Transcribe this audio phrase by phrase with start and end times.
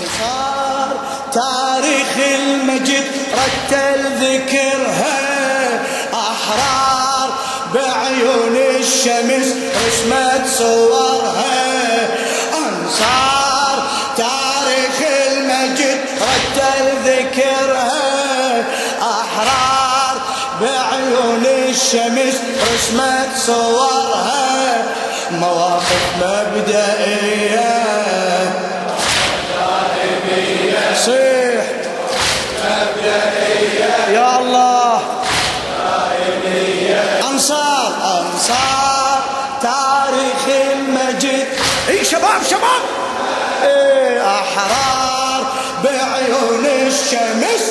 [0.00, 0.88] أنصار
[1.32, 5.18] تاريخ المجد رتل ذكرها
[6.14, 7.28] أحرار
[7.74, 9.48] بعيون الشمس
[9.86, 12.08] رسمت صورها.
[12.58, 13.82] أنصار
[14.16, 14.98] تاريخ
[15.32, 18.64] المجد رتل ذكرها
[19.02, 20.20] أحرار
[20.60, 22.36] بعيون الشمس
[22.74, 24.84] رسمت صورها.
[25.30, 27.70] مواقف مبدئية.
[31.04, 31.64] صيح
[34.08, 35.00] يا الله.
[37.30, 39.20] أنصار أنصار
[39.62, 41.46] تاريخ المجد
[41.88, 42.82] إي شباب شباب.
[43.64, 45.46] إي أحرار
[45.84, 47.64] بعيون الشمس.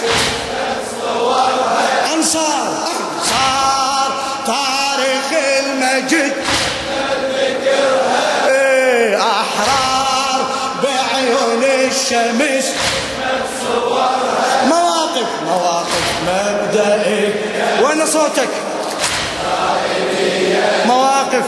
[2.13, 4.11] أنصار أنصار
[4.45, 6.33] تاريخ المجد
[8.47, 10.45] إي أحرار
[10.83, 12.65] بعيون الشمس.
[14.65, 17.33] مواقف مواقف مبدئي.
[17.83, 18.49] وين صوتك؟
[20.85, 21.45] مواقف.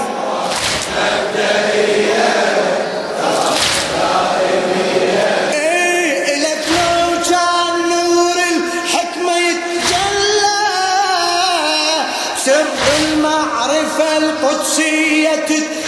[12.46, 12.66] سر
[13.00, 15.81] المعرفة القدسية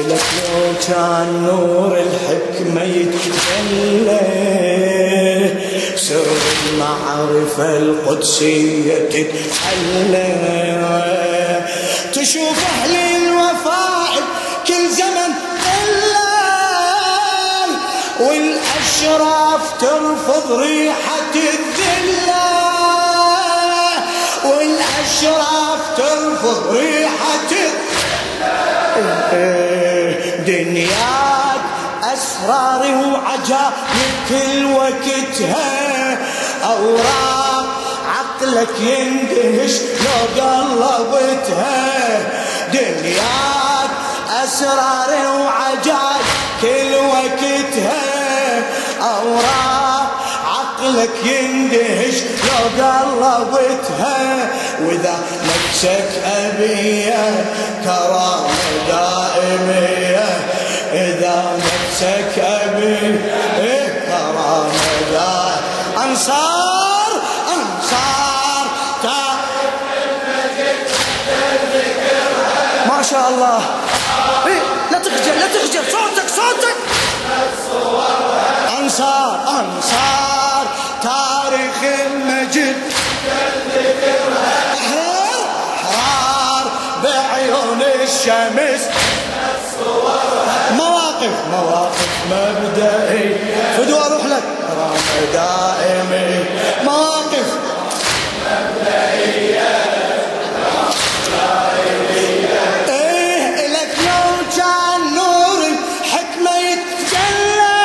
[0.00, 4.20] إلك لو كان نور الحكمة يتجلى
[5.96, 6.26] سر
[6.72, 10.30] المعرفة القدسية تتحلى.
[12.12, 14.22] تشوف أهل الوفاء
[14.66, 15.30] كل زمن
[15.64, 16.10] ظلال
[18.20, 22.50] والأشراف ترفض ريحة الذلة.
[24.44, 28.79] والأشراف ترفض ريحة الذلة.
[30.46, 31.60] دنياك
[32.12, 36.18] أسرار وعجائب كل وقتها.
[36.64, 37.66] أوراق
[38.18, 42.18] عقلك يندهش لو قلبتها
[42.72, 43.90] دنياك
[44.44, 46.26] أسرار وعجائب
[46.62, 48.62] كل وقتها.
[49.00, 50.10] أوراق
[50.46, 54.50] عقلك يندهش لو قلبتها
[54.84, 55.18] وإذا
[55.80, 57.44] نفسك أبية
[57.84, 58.48] كرامة
[58.88, 60.28] دائمية.
[60.92, 64.72] إذا نفسك أبية كرامة
[65.10, 66.04] دائمية.
[66.04, 67.12] أنصار
[67.54, 68.66] أنصار
[69.02, 69.22] تا.
[72.88, 73.60] ما شاء الله.
[74.46, 75.92] إيه لا تخجل لا تخجل.
[75.92, 76.76] صوتك صوتك.
[78.78, 80.66] أنصار أنصار.
[81.02, 82.76] تاريخ المجد
[84.74, 85.40] أحرار
[85.84, 86.70] أحرار
[87.02, 88.82] بعيون الشمس
[90.72, 91.34] مواقف.
[91.52, 93.36] مواقف مبدئي
[93.76, 94.42] فدوا أروح لك.
[94.78, 94.94] رام
[95.32, 96.44] دائمي
[96.84, 97.48] مواقف.
[102.88, 103.66] إيه
[106.56, 107.80] يتجلى.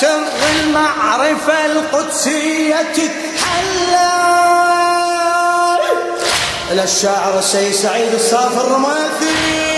[0.00, 0.22] سر
[0.60, 4.67] المعرفة القدسية تتحلى.
[6.72, 9.68] إلى الشاعر السيد سعيد الصافي الرماثي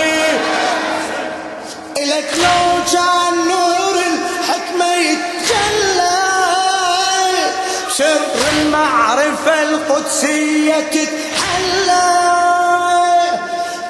[1.97, 6.21] لك لو كان نور الحكمة يتجلى
[7.97, 8.17] سر
[8.53, 12.21] المعرفة القدسية تتحلى.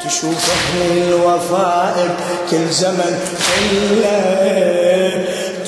[0.05, 2.16] تشوف أهل الوفاء
[2.50, 4.21] كل زمن حلة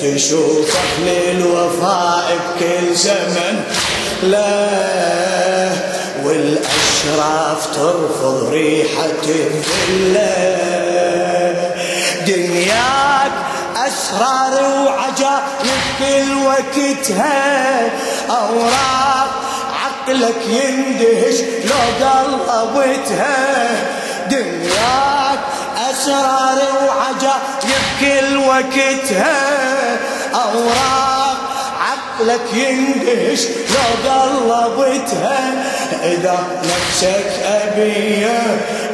[0.01, 3.63] تشوف أهل الوفاء كل زمن
[4.23, 5.22] لا
[7.03, 10.33] والأشراف ترفض ريحة الذلة
[12.27, 13.31] دنياك
[13.87, 14.53] أسرار
[14.85, 17.89] وعجائب كل وقتها.
[18.29, 19.31] أوراق
[19.83, 22.07] عقلك يندهش لو
[22.49, 23.67] قلبتها
[24.29, 25.39] دنياك
[25.91, 29.39] أسرار وعجائب كل وقتها.
[30.33, 31.22] أوراق
[31.83, 35.63] عقلك يندهش لو قلبتها
[36.03, 38.41] إذا نفسك أبية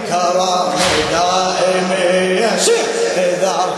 [0.10, 0.76] كرامة
[1.12, 2.50] دائمية.
[3.18, 3.76] إذا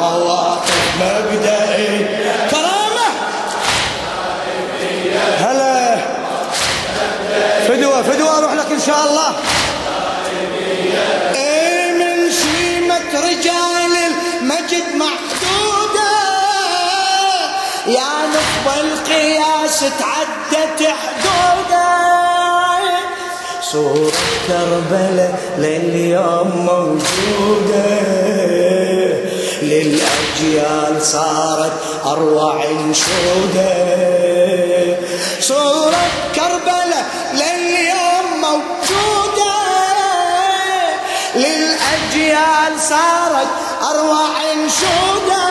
[0.00, 2.06] مواقف مبدئي.
[2.50, 3.08] كرامة.
[5.38, 5.96] هلا.
[7.68, 9.32] فدوة فدوة أروح لك إن شاء الله.
[11.34, 16.16] إيه من شيمة رجال المجد محدودة.
[17.86, 21.90] يا نصب القياس تعدت حدودة.
[23.62, 24.12] صورة
[24.48, 27.90] كربلة لليوم موجودة.
[29.70, 31.72] للأجيال صارت
[32.06, 33.90] أروع انشودة
[35.40, 39.54] صورة كربلاء لليوم موجودة.
[41.34, 43.48] للأجيال صارت
[43.90, 45.46] أروع انشودة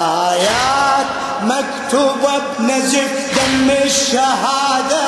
[0.00, 1.06] آيات
[1.42, 5.04] مكتوبة بنزف دم الشهادة.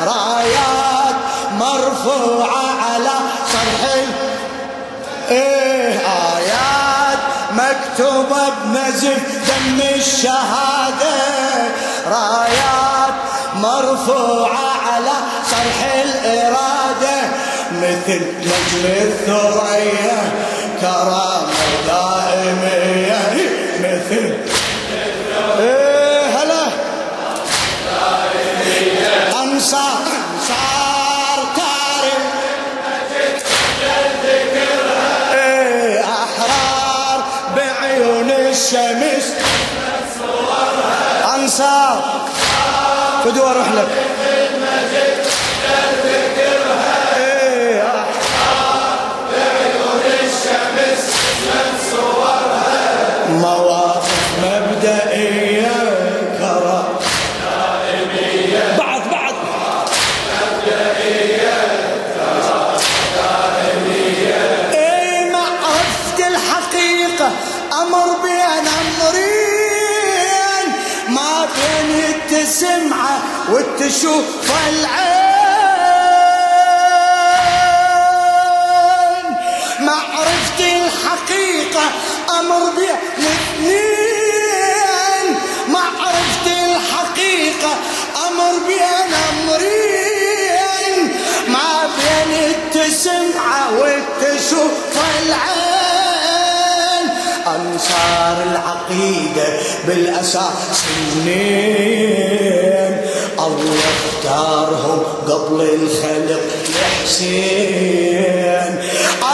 [0.00, 1.16] رايات
[1.60, 3.10] مرفوعة على
[3.52, 3.94] صرح
[5.30, 6.31] إيه آيات
[7.52, 11.16] مكتوبة بنزف دم الشهادة.
[12.06, 13.14] رايات
[13.54, 15.12] مرفوعة على
[15.50, 17.20] صرح الإرادة.
[17.72, 20.32] مثل نجم الثريا
[20.80, 21.52] كرامة
[21.86, 23.22] دائمية.
[23.80, 24.34] مثل
[25.60, 26.64] إيه هلا.
[29.42, 30.02] أنصار
[30.34, 30.81] أنصار.
[38.62, 39.32] الشمس.
[41.34, 42.02] أنصار.
[43.24, 44.11] فدوا أروح لك.
[97.72, 99.46] انصار العقيدة
[99.86, 100.84] بالأساس
[101.16, 102.92] منين؟
[103.38, 106.40] الله اختارهم قبل الخلق
[106.74, 107.92] لحسين.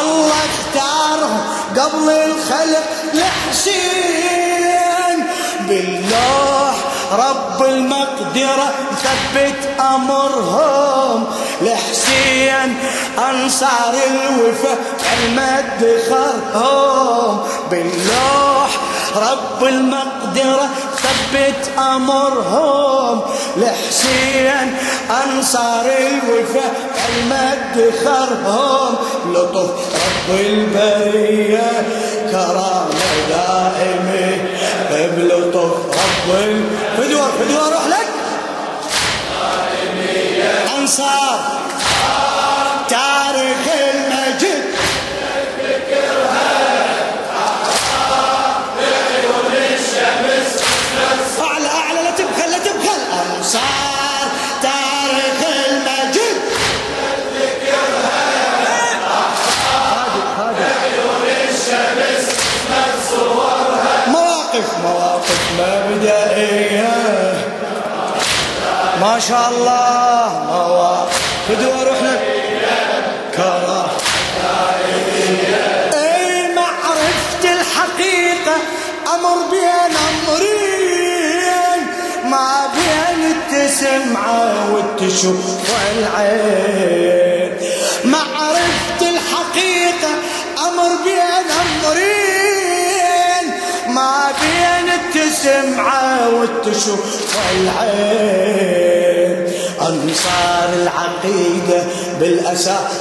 [0.00, 1.42] الله اختارهم
[1.76, 3.98] قبل الخلق لحسين.
[5.68, 6.74] باللوح
[7.12, 8.68] رب المقدرة
[9.02, 11.26] ثبت أمرهم
[11.62, 12.76] لحسين.
[13.18, 14.74] أنصار الوفا
[15.18, 18.70] المد خرهم باللوح.
[19.16, 23.20] رب المقدرة ثبت أمرهم.
[23.56, 24.76] لحسين
[25.24, 26.72] أنصار الوفا
[27.08, 28.94] المد خرهم
[29.34, 31.70] لطف رب البرية
[32.30, 34.48] كرامة دائمة.
[34.90, 36.64] بلطف رب
[36.96, 38.08] فدوى فدوى أروح لك.
[40.78, 41.38] أنصار.
[69.18, 71.08] ما شاء الله
[71.82, 72.20] أروح لك.
[73.36, 73.90] كرة
[75.94, 78.56] اي ما عرفت الحقيقة.
[79.14, 81.80] أمر بين أمرين.
[82.30, 87.52] ما بين التسمعة والتشوف والعين.
[88.04, 90.12] ما عرفت الحقيقة.
[90.58, 93.44] أمر بين أمرين.
[93.88, 97.06] ما بين التسمعة والتشوف
[97.36, 98.97] والعين.
[99.88, 101.82] أنصار العقيدة
[102.20, 102.92] بالأساس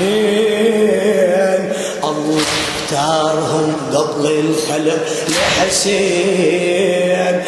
[0.00, 1.72] منين؟
[2.04, 2.42] الله
[2.82, 7.42] اختارهم قبل الخلق لحسين.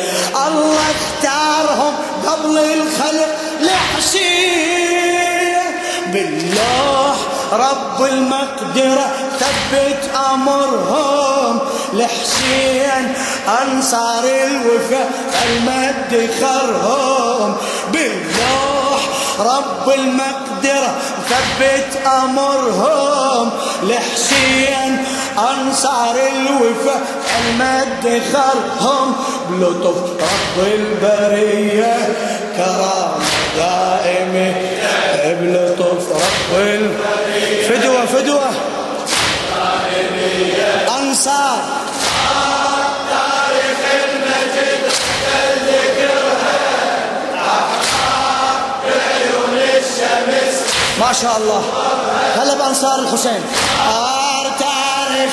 [0.47, 1.95] الله اختارهم
[2.27, 3.29] قبل الخلق
[3.61, 4.53] لحسين.
[6.07, 7.17] باللوح
[7.53, 9.11] رب المقدرة
[9.41, 11.59] ثبت أمرهم.
[11.93, 13.15] لحسين
[13.63, 15.11] أنصار الوفا
[15.47, 17.57] المد خرهم.
[17.93, 18.72] باللوح
[19.39, 20.95] رب المقدرة
[21.29, 23.51] ثبت أمرهم.
[23.83, 25.05] لحسين
[25.39, 27.01] أنصار الوفا
[27.41, 29.15] المد خرهم
[29.51, 31.97] بلطف رب البرية
[32.57, 33.25] كرامة
[33.57, 34.55] دائمة.
[35.25, 36.91] بلطف رب
[37.69, 38.51] فدوة فدوة.
[40.99, 41.59] أنصار
[51.13, 51.63] ما شاء الله.
[52.37, 53.43] هلا بأنصار الحسين.
[53.89, 55.33] آر تاريخ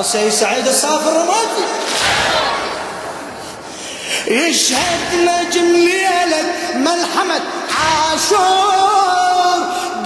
[0.00, 1.64] السيد سعيد الصافر الرمادي
[4.26, 6.42] يشهد نجم ليلة
[6.74, 7.40] ملحمة
[7.80, 8.80] عاشور.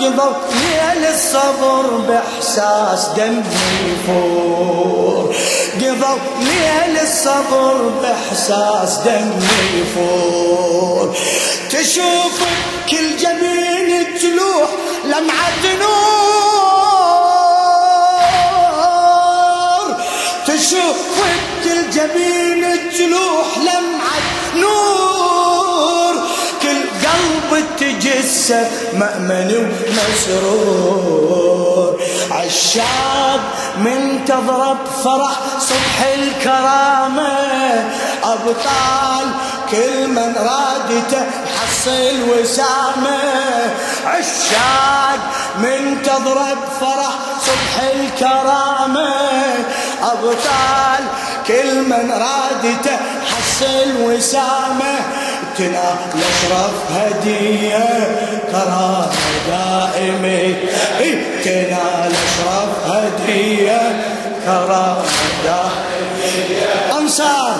[0.00, 3.42] قضوا ليل الصبر بإحساس دم
[3.86, 5.34] يفور.
[5.74, 9.30] قضوا ليل الصبر بإحساس دم
[9.74, 11.16] يفور.
[11.70, 12.40] تشوف
[12.90, 14.68] كل جبين تلوح
[15.04, 16.63] لمعة نور.
[20.74, 20.98] تشوف
[21.64, 24.22] كل جبين تلوح لمعة
[24.56, 26.14] نور.
[26.62, 29.50] كل قلب تجسه مأمن
[30.26, 31.12] ومسرور.
[32.30, 33.40] عشاق
[33.78, 37.34] من تضرب فرح صبح الكرامة.
[38.24, 39.26] أبطال
[39.70, 41.22] كل من رادته
[41.56, 43.20] حصل وسامة.
[44.06, 45.20] عشاق
[45.58, 47.14] من تضرب فرح
[47.46, 49.14] صبح الكرامة.
[50.18, 51.04] أبطال.
[51.46, 52.96] كل من رادته
[53.30, 54.94] حصل وسامة
[55.58, 58.16] تنال أشرف هدية.
[58.50, 59.10] كرامة
[59.48, 60.56] دائمة.
[61.44, 64.04] تنال أشرف هدية.
[64.44, 65.04] كرامة
[65.44, 66.98] دائمة.
[66.98, 67.56] أنصار.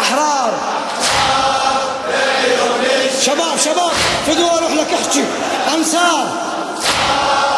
[0.00, 0.52] أحرار.
[3.20, 3.90] شباب شباب
[4.26, 5.24] فدوا أروح لك احكي.
[5.74, 6.26] أنصار.
[7.08, 7.55] احرار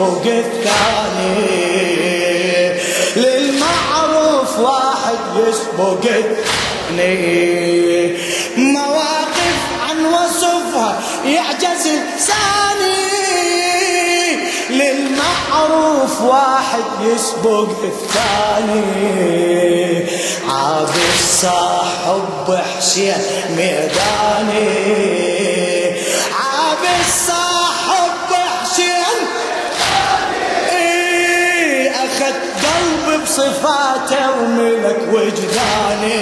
[0.00, 1.60] يسبق الثاني
[3.16, 6.04] للمعروف واحد يسبق
[6.88, 7.28] الثاني
[8.56, 9.56] مواقف
[9.88, 13.00] عن وصفها يعجز لساني
[14.70, 18.84] للمعروف واحد يسبق الثاني
[20.48, 23.22] عاب الصاحب حسين
[23.56, 24.70] ميداني.
[26.32, 27.39] عاب الصاحب
[33.40, 36.20] بصفاته وملك وجداني.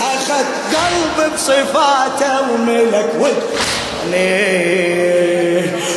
[0.00, 4.48] أخذ قلبي بصفاته وملك وجداني.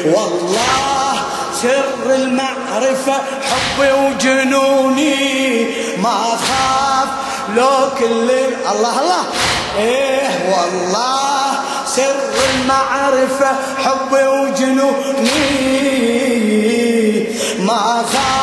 [0.05, 1.13] والله
[1.61, 3.13] سر المعرفة
[3.49, 5.15] حبي وجنوني.
[5.97, 7.09] ما خاف
[7.55, 8.29] لو كل
[8.71, 9.25] الله الله.
[9.79, 11.47] إيه والله
[11.85, 13.51] سر المعرفة
[13.83, 15.41] حبي وجنوني.
[17.59, 18.40] ما خاف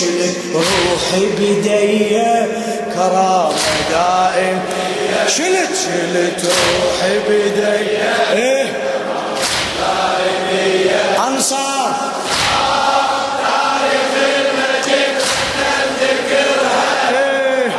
[0.00, 2.22] شلت روحي بدي
[2.94, 3.52] كرامة
[3.90, 4.60] دائم.
[5.28, 7.66] شلت شلت روحي بدي
[8.32, 8.66] إيه؟
[11.28, 11.92] أنصار.
[17.12, 17.72] إيه.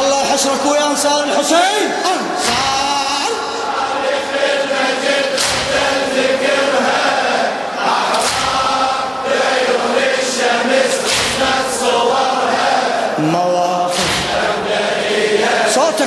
[0.00, 1.88] الله يحشرك ويا أنصار الحسين.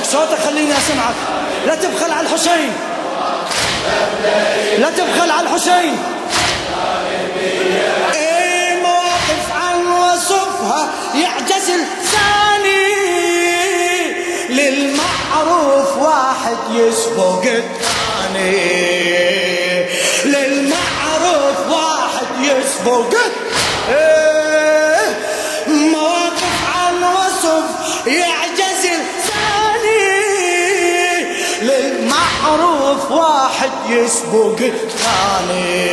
[0.03, 1.15] صوتك صوتك خليني أسمعك.
[1.65, 2.73] لا تبخل على الحسين.
[4.77, 5.97] لا تبخل على الحسين.
[8.13, 12.91] إيه مواقف عن وصفها يعجز لساني
[14.49, 18.81] للمعروف واحد يسبق الثاني.
[20.25, 23.40] للمعروف واحد يسبق يسبقك
[33.11, 35.91] واحد يسبق الثاني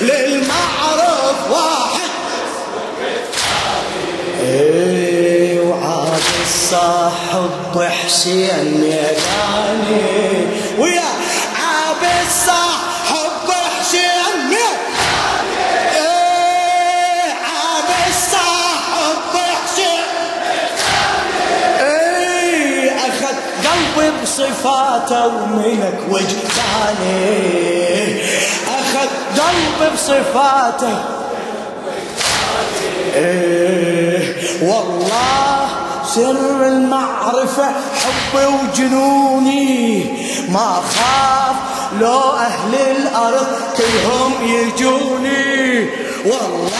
[0.00, 2.10] للمعروف واحد.
[4.40, 10.46] إيه وعاد الصاحب حسين ميداني
[10.78, 11.10] ويا
[11.56, 12.71] عاب الصاحب
[24.32, 27.42] قلبي بصفاته وملك وجداني
[28.68, 30.96] أخذ قلبي بصفاته.
[33.14, 35.68] إيه والله
[36.14, 40.04] سر المعرفة حبي وجنوني.
[40.48, 41.56] ما خاف
[42.00, 43.46] لو أهل الأرض
[43.76, 45.90] كلهم يجوني.
[46.24, 46.70] والله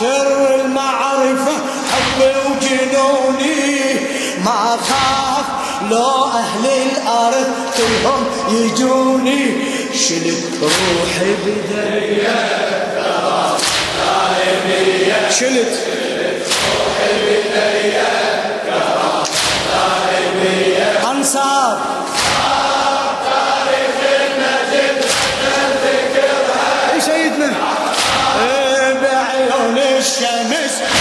[0.00, 1.52] سر المعرفة
[1.92, 3.76] حبي وجنوني.
[4.46, 5.44] ما خاف
[5.90, 12.46] لو أهل الأرض كلهم يجوني شلت روحي بدريا
[15.30, 15.74] شلت
[21.10, 21.78] أنصار.
[26.92, 27.52] إيه سيدنا
[29.76, 30.95] إيه الشمس.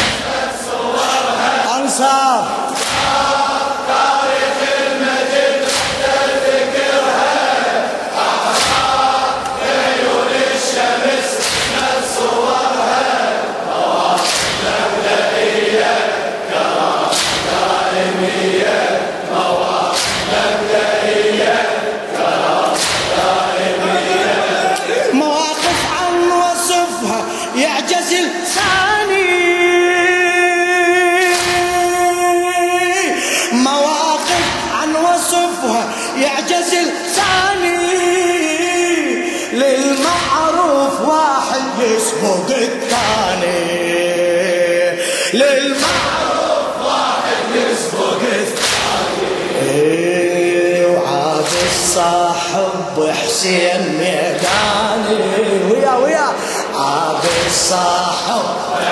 [51.99, 56.27] الصاحب حسين ميداني ويا ويا.
[56.75, 58.45] عاد الصاحب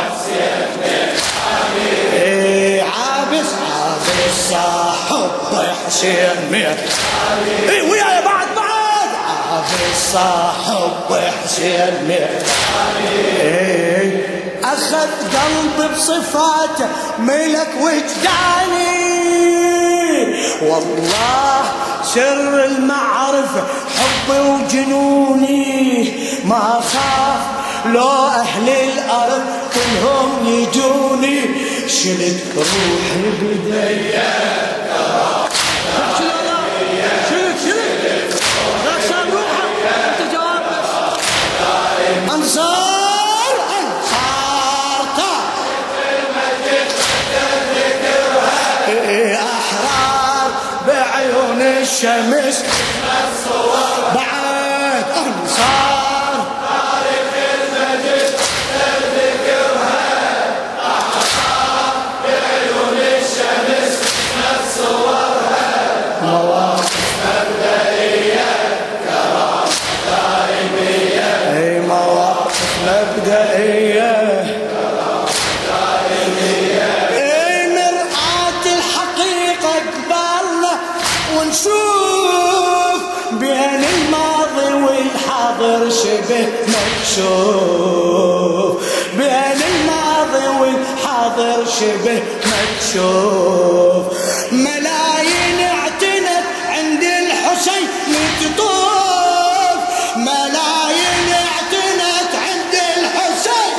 [0.09, 5.31] حسين ميداني إيه عابس عاد الصاحب
[5.87, 9.09] حسين ميداني إيه ويا يا بعد بعد.
[9.51, 16.87] عاد الصاحب حسين ميداني إيه أخذ قلبي بصفاته
[17.19, 19.03] ملك وجداني.
[20.61, 21.63] والله
[22.03, 23.63] سر المعرفة
[23.97, 26.13] حبي وجنوني
[26.45, 27.41] ما خاف
[27.85, 31.39] لو أهل الأرض كلهم يجوني.
[31.87, 34.33] شلت روحي بديا
[36.19, 36.43] شلت
[51.83, 52.63] الشمس.
[54.15, 55.92] بعد انصار
[87.13, 88.75] مكشوف.
[89.13, 94.03] بين الماضي والحاضر شبه مكشوف.
[94.51, 97.87] ملايين اعتنت عند الحسين
[98.41, 99.81] تطوف
[100.15, 103.73] ملايين اعتنت عند الحسين.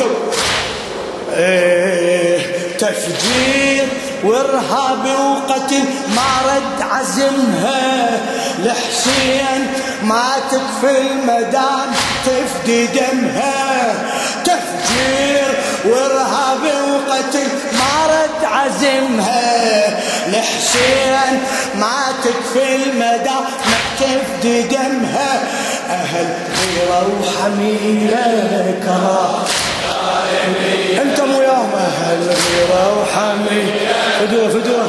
[1.37, 2.39] إيه
[2.79, 3.89] تفجير
[4.25, 5.85] وإرهاب وقتل
[6.17, 8.21] ما رد عزمها.
[8.65, 9.67] لحسين
[10.03, 11.89] ماتت في الميدان
[12.27, 13.95] تفدي دمها.
[14.45, 20.01] تفجير وإرهاب وقتل ما رد عزمها.
[20.29, 21.43] لحسين
[21.75, 25.43] ماتت في الميدان ما تفدي دمها.
[25.91, 26.27] أهل
[26.61, 29.45] غيره وحميه كرام
[31.03, 31.41] انت مو
[33.01, 34.87] وحمية فدوة فدوة.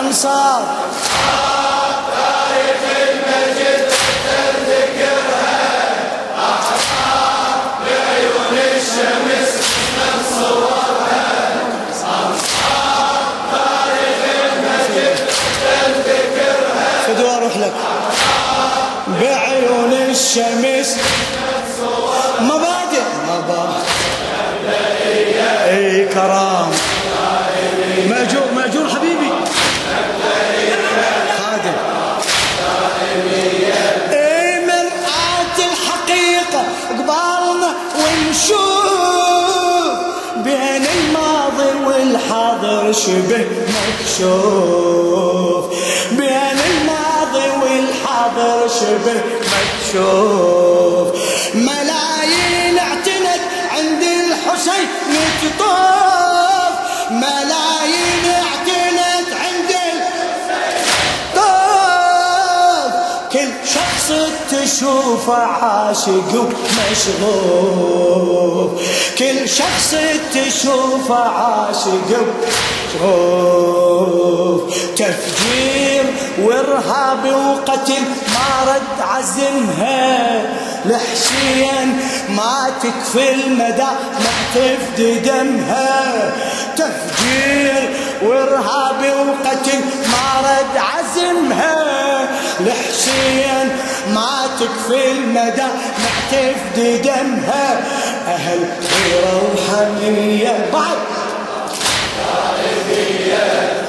[0.00, 0.62] أنصار.
[17.06, 17.72] فدوة أروح لك.
[19.20, 20.96] بعيون الشمس.
[26.14, 26.70] كرام.
[28.10, 29.30] ماجور مأجور حبيبي.
[31.38, 31.78] خادم
[34.12, 38.66] اي مرآة الحقيقة قبالنا ونشوف
[40.36, 45.64] بين الماضي والحاضر شبه مكشوف.
[46.10, 49.20] بين الماضي والحاضر شبه
[49.52, 51.08] مكشوف.
[51.54, 54.88] ملايين اعتنت عند الحسين
[64.76, 66.32] تشوفه عاشق
[67.24, 68.70] ومشغوف
[69.18, 69.94] كل شخص
[70.34, 72.10] تشوفه عاشق
[73.00, 74.60] ومشغوف
[74.96, 76.04] تفجير
[76.42, 80.42] وارهاب وقتل ما رد عزمها.
[80.84, 81.78] لحشيا
[82.28, 86.32] ما تكفي المدى ما تفدي دمها.
[86.76, 87.82] تفجير
[88.22, 89.80] وارهاب وقتل
[90.12, 91.76] ما رد عزمها.
[92.60, 93.60] لحشيا
[94.14, 95.62] ما تكفي المدى
[96.02, 97.80] ما تفدي دمها.
[98.28, 98.58] أهل
[98.90, 100.98] خيره وحميه بعد.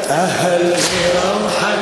[0.10, 1.77] أهل غيره وحميه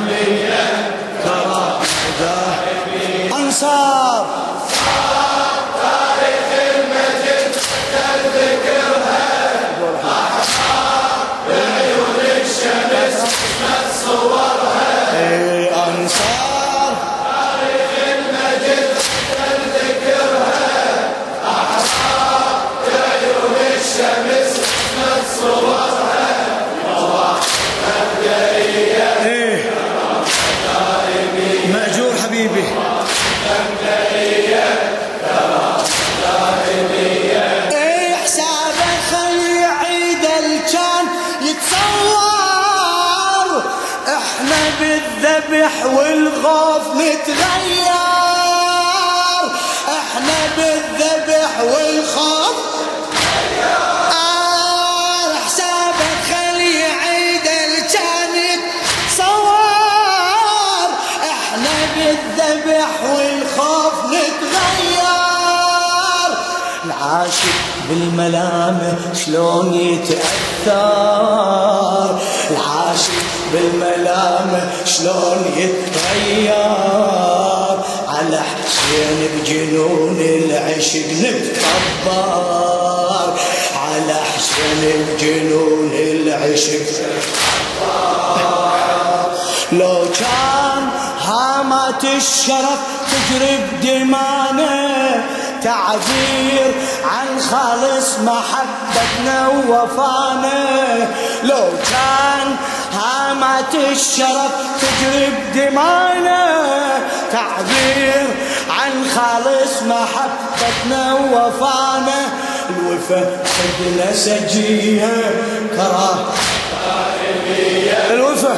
[44.80, 47.96] بالذبح والخوف نتغير
[49.88, 50.95] إحنا بالذبح
[67.90, 70.86] بالملامة شلون يتأثر؟
[72.52, 76.56] العاشق بالملامة شلون يتغير؟
[78.08, 82.46] على حسين بجنون العشق نتكبر.
[83.76, 86.86] على حسين بجنون العشق
[89.72, 90.90] لو كان
[91.22, 92.80] هامات الشرف
[93.12, 95.26] تجري بدمانه
[95.66, 96.74] تعذير
[97.06, 101.08] عن خالص محبتنا ووفانا
[101.44, 102.56] لو كان
[102.94, 104.52] هامات الشرف
[104.82, 106.62] تجري بدمانا
[107.32, 108.28] تعذير
[108.70, 112.26] عن خالص محبتنا ووفانا
[112.70, 115.10] الوفا حدنا سجيه
[115.76, 116.26] كراه
[118.12, 118.58] الوفا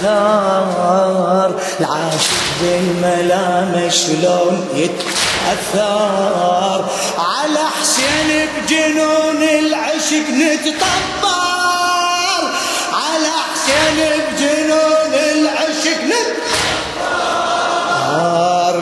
[0.00, 6.84] يتأثر العاشق بالملامة شلون يتأثر.
[7.18, 11.30] على حسين بجنون العشق نتطبر.
[12.92, 13.98] على حسين
[14.32, 16.40] بجنون العشق نتطبر.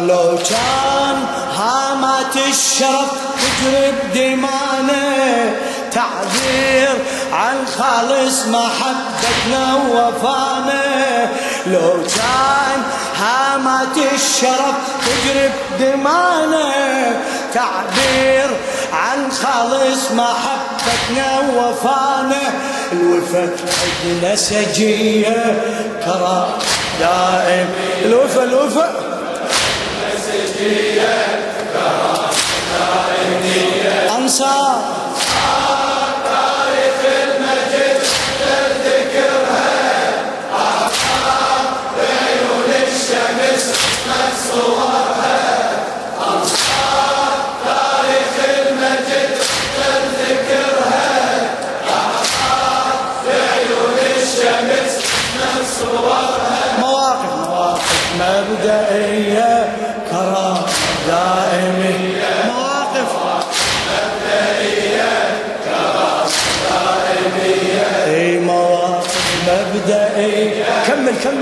[0.08, 1.16] لو كان
[1.56, 5.56] هامات الشرف تجري بدمانه
[5.92, 6.96] تعبير
[7.32, 8.46] عن خالص
[9.18, 11.28] محبتنا ووفانا
[11.66, 12.82] لو كان
[13.20, 14.74] هامات الشرف
[15.06, 16.72] تجري بدمانا
[17.54, 18.50] تعبير
[18.92, 22.40] عن خالص محبتنا ووفانا
[22.92, 23.48] الوفا
[24.04, 25.56] عندنا سجية
[26.04, 26.48] كرا
[27.00, 27.66] دائم
[28.04, 28.92] الوفا الوفا
[30.26, 31.40] سجية
[31.72, 32.30] كرا
[32.78, 34.82] دائم أنصار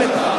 [0.06, 0.35] دائمية